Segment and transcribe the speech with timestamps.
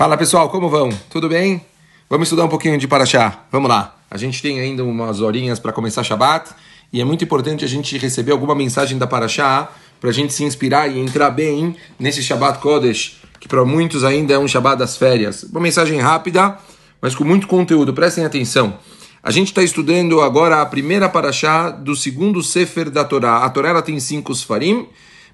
[0.00, 0.88] Fala pessoal, como vão?
[1.10, 1.60] Tudo bem?
[2.08, 3.40] Vamos estudar um pouquinho de Paraxá.
[3.52, 3.98] Vamos lá.
[4.10, 6.52] A gente tem ainda umas horinhas para começar Shabat
[6.90, 9.68] e é muito importante a gente receber alguma mensagem da Paraxá
[10.00, 14.32] para a gente se inspirar e entrar bem nesse Shabat Kodesh, que para muitos ainda
[14.32, 15.42] é um Shabat das férias.
[15.42, 16.56] Uma mensagem rápida,
[16.98, 17.92] mas com muito conteúdo.
[17.92, 18.78] Prestem atenção.
[19.22, 23.44] A gente está estudando agora a primeira Paraxá do segundo Sefer da Torá.
[23.44, 24.88] A Torá ela tem cinco Sfarim.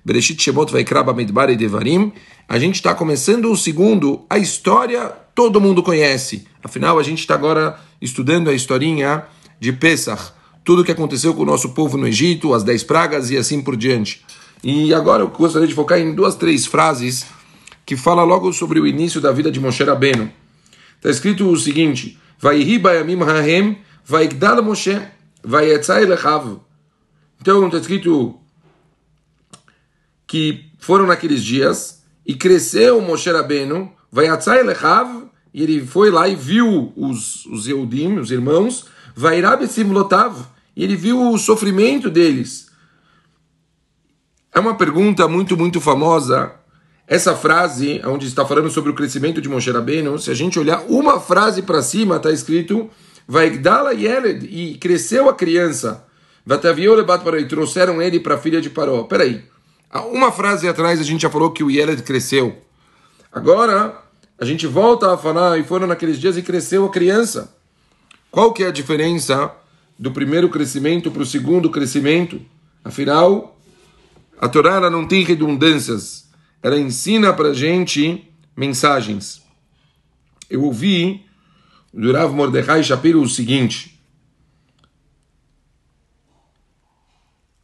[0.06, 2.12] Bereshit Shemot Vaikra Bamidbar e Devarim.
[2.48, 6.46] A gente está começando o segundo, a história todo mundo conhece.
[6.62, 9.24] Afinal, a gente está agora estudando a historinha
[9.58, 10.30] de Pesach,
[10.64, 13.60] tudo o que aconteceu com o nosso povo no Egito, as dez pragas e assim
[13.60, 14.24] por diante.
[14.62, 17.26] E agora eu gostaria de focar em duas, três frases
[17.84, 20.30] que fala logo sobre o início da vida de Moshe Rabbeinu.
[20.98, 25.02] Está escrito o seguinte: Vaihi bayamim hahem, vaikdal Moshe,
[25.42, 26.60] vayetzai lechav.
[27.40, 28.38] Então está escrito
[30.26, 34.26] que foram naqueles dias e cresceu Moshe Rabbeinu, vai
[34.62, 40.84] lechav, e ele foi lá e viu os, os Eudim, os irmãos, vai lotav, e
[40.84, 42.66] ele viu o sofrimento deles.
[44.52, 46.52] É uma pergunta muito, muito famosa.
[47.06, 50.82] Essa frase, onde está falando sobre o crescimento de Moshe Rabbeinu, se a gente olhar
[50.88, 52.90] uma frase para cima, está escrito
[53.28, 56.04] Vaikdala Yeled, e cresceu a criança.
[56.44, 59.04] Vataviou lebat para e trouxeram ele para a filha de Paró.
[59.04, 59.44] Peraí.
[60.02, 62.62] Uma frase atrás a gente já falou que o Yeled cresceu.
[63.32, 64.02] Agora
[64.38, 67.54] a gente volta a falar e foram naqueles dias e cresceu a criança.
[68.30, 69.50] Qual que é a diferença
[69.98, 72.40] do primeiro crescimento para o segundo crescimento?
[72.84, 73.58] Afinal,
[74.38, 76.28] a Torá ela não tem redundâncias.
[76.62, 79.42] Ela ensina para a gente mensagens.
[80.50, 81.24] Eu ouvi
[81.92, 83.95] do Rav Mordechai Shapiro o seguinte.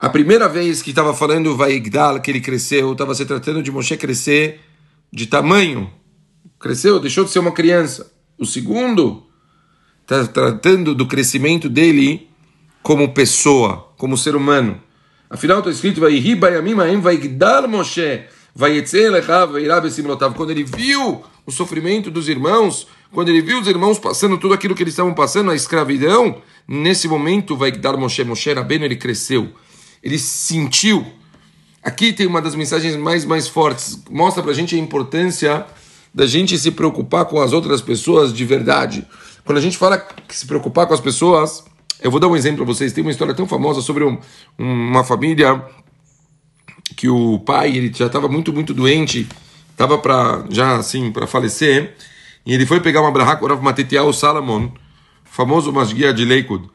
[0.02, 3.96] A primeira vez que estava falando Vaigdal, que ele cresceu, estava se tratando de Moshe
[3.96, 4.60] crescer
[5.12, 5.92] de tamanho.
[6.58, 8.12] Cresceu, deixou de ser uma criança.
[8.36, 9.22] O segundo
[10.00, 12.28] está tratando do crescimento dele
[12.82, 14.82] como pessoa, como ser humano.
[15.30, 18.26] Afinal está escrito Vaigdal Moshe
[20.34, 24.74] quando ele viu o sofrimento dos irmãos, quando ele viu os irmãos passando tudo aquilo
[24.74, 29.52] que eles estavam passando, a escravidão, nesse momento vai dar Moshe, Moshe Rabbeinu, ele cresceu
[30.02, 31.06] ele sentiu.
[31.82, 34.02] Aqui tem uma das mensagens mais, mais fortes.
[34.10, 35.66] Mostra pra gente a importância
[36.14, 39.06] da gente se preocupar com as outras pessoas de verdade.
[39.44, 41.64] Quando a gente fala que se preocupar com as pessoas,
[42.00, 42.92] eu vou dar um exemplo para vocês.
[42.92, 44.18] Tem uma história tão famosa sobre um,
[44.58, 45.62] uma família
[46.96, 49.26] que o pai ele já estava muito muito doente,
[49.70, 51.96] estava para já assim para falecer,
[52.44, 54.68] e ele foi pegar uma brahá com o Rav Matetiel Salomon,
[55.24, 56.68] famoso masguia de Lakewood.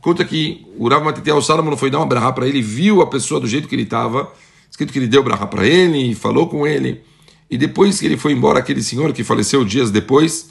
[0.00, 3.38] Conta que o Rav Matitiel Salomon foi dar uma brahá para ele, viu a pessoa
[3.38, 4.32] do jeito que ele estava,
[4.70, 7.02] escrito que ele deu brahá para ele, falou com ele.
[7.50, 10.48] E depois que ele foi embora, aquele senhor que faleceu dias depois,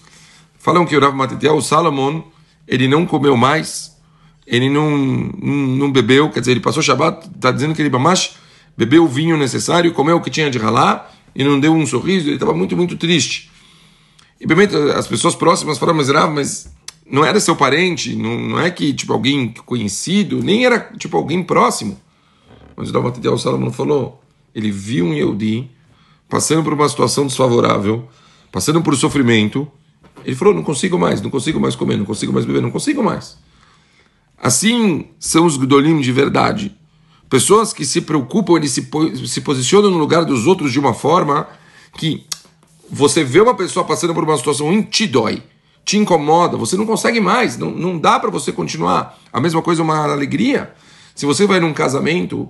[0.59, 2.22] falam que o Rav Matitiel Salomon,
[2.67, 3.97] ele não comeu mais,
[4.45, 8.35] ele não, não, não bebeu, quer dizer, ele passou Shabbat, está dizendo que ele mamash,
[8.77, 12.27] bebeu o vinho necessário, comeu o que tinha de ralar, e não deu um sorriso,
[12.27, 13.50] ele estava muito, muito triste.
[14.39, 16.69] E, obviamente, as pessoas próximas falaram, mas Rav, mas
[17.09, 21.44] não era seu parente, não, não é que tipo alguém conhecido, nem era tipo alguém
[21.44, 22.00] próximo.
[22.75, 24.22] Mas o Dalmatitiel Salomão falou,
[24.53, 25.69] ele viu um Yehudi
[26.30, 28.08] passando por uma situação desfavorável,
[28.52, 29.68] passando por sofrimento,
[30.24, 33.03] ele falou, não consigo mais, não consigo mais comer, não consigo mais beber, não consigo
[33.03, 33.38] mais.
[34.38, 36.75] Assim são os Gdolim de verdade.
[37.30, 38.88] Pessoas que se preocupam, eles se,
[39.28, 41.48] se posicionam no lugar dos outros de uma forma
[41.98, 42.25] que
[42.90, 45.44] você vê uma pessoa passando por uma situação ruim, te dói
[45.89, 49.17] te incomoda, você não consegue mais, não, não dá para você continuar.
[49.33, 50.72] A mesma coisa, uma alegria.
[51.16, 52.47] Se você vai num casamento,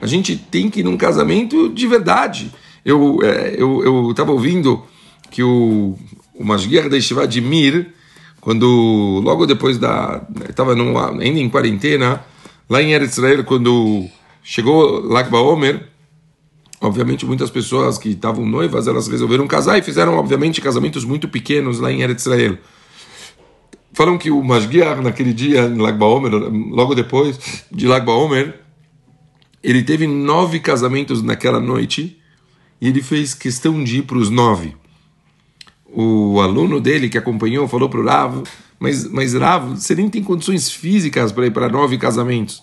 [0.00, 2.52] a gente tem que ir num casamento de verdade.
[2.84, 4.84] Eu é, eu, estava ouvindo
[5.32, 5.98] que o,
[6.32, 7.92] o Masguer da de Mir,
[8.40, 10.22] quando logo depois da.
[10.48, 12.24] estava ainda em quarentena,
[12.68, 14.06] lá em Eretz Israel, quando
[14.44, 15.88] chegou Lag Baomer,
[16.80, 21.78] Obviamente, muitas pessoas que estavam noivas, elas resolveram casar e fizeram, obviamente, casamentos muito pequenos
[21.78, 22.56] lá em Eretz Israel.
[23.92, 28.60] Falam que o Masguiar, naquele dia, em Lag Baomer, logo depois de Lag Baomer,
[29.62, 32.18] ele teve nove casamentos naquela noite
[32.80, 34.74] e ele fez questão de ir para os nove.
[35.92, 38.42] O aluno dele que acompanhou falou para o Rav,
[38.78, 42.62] mas, mas Rav, você nem tem condições físicas para ir para nove casamentos.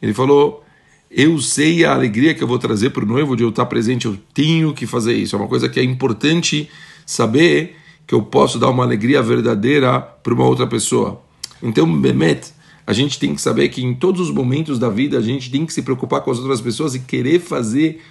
[0.00, 0.62] Ele falou,
[1.10, 4.06] eu sei a alegria que eu vou trazer para o noivo de eu estar presente,
[4.06, 5.34] eu tenho que fazer isso.
[5.34, 6.68] É uma coisa que é importante
[7.06, 7.76] saber
[8.06, 11.22] que eu posso dar uma alegria verdadeira para uma outra pessoa.
[11.62, 12.52] Então, Bemet,
[12.86, 15.66] a gente tem que saber que em todos os momentos da vida a gente tem
[15.66, 18.02] que se preocupar com as outras pessoas e querer fazer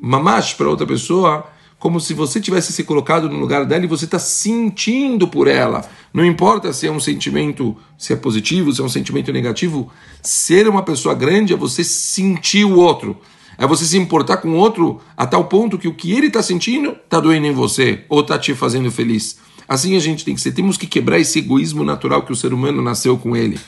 [0.00, 1.46] mamash para outra pessoa
[1.82, 5.84] como se você tivesse se colocado no lugar dela e você está sentindo por ela.
[6.14, 9.90] Não importa se é um sentimento, se é positivo, se é um sentimento negativo.
[10.22, 13.16] Ser uma pessoa grande é você sentir o outro.
[13.58, 16.40] É você se importar com o outro a tal ponto que o que ele está
[16.40, 19.38] sentindo está doendo em você ou está te fazendo feliz.
[19.66, 20.52] Assim a gente tem que ser.
[20.52, 23.58] Temos que quebrar esse egoísmo natural que o ser humano nasceu com ele.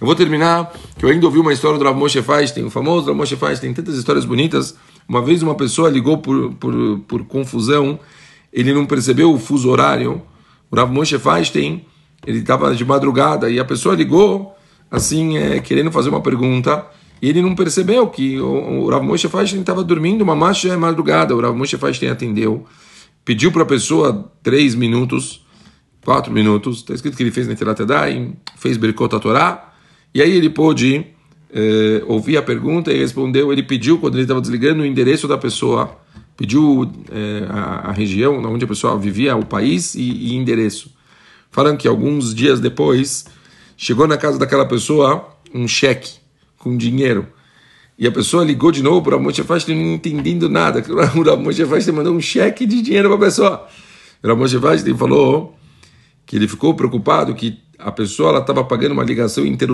[0.00, 3.06] Eu vou terminar, que eu ainda ouvi uma história do Rav Moshe Feinstein, o famoso
[3.06, 4.76] Rav Moshe Feinstein, tantas histórias bonitas.
[5.08, 7.98] Uma vez uma pessoa ligou por, por, por confusão,
[8.52, 10.22] ele não percebeu o fuso horário.
[10.70, 11.84] O Rav Moshe Feinstein,
[12.24, 14.54] ele estava de madrugada e a pessoa ligou,
[14.88, 16.86] assim, é, querendo fazer uma pergunta,
[17.20, 20.76] e ele não percebeu que o, o Rav Moshe Feinstein estava dormindo, uma marcha é
[20.76, 21.34] madrugada.
[21.34, 22.64] O Rav Moshe Feinstein atendeu,
[23.24, 25.44] pediu para a pessoa três minutos,
[26.04, 29.67] quatro minutos, está escrito que ele fez Netilat Yadayim, fez Berkot Torá,
[30.14, 31.06] e aí ele pôde
[31.52, 33.52] eh, ouvir a pergunta e respondeu.
[33.52, 35.96] Ele pediu, quando ele estava desligando, o endereço da pessoa,
[36.36, 40.90] pediu eh, a, a, região onde a pessoa vivia, o país e, e, endereço.
[41.50, 43.26] Falando que alguns dias depois
[43.76, 46.12] chegou na casa daquela pessoa um cheque
[46.58, 47.26] com dinheiro.
[47.98, 50.82] E a pessoa ligou de novo para o Moshe não entendendo nada.
[50.88, 53.68] O Moshe Feinstein mandou um cheque de dinheiro para a pessoa.
[54.22, 55.56] O Moshe Feinstein falou
[56.24, 59.66] que ele ficou preocupado que a pessoa estava pagando uma ligação inteira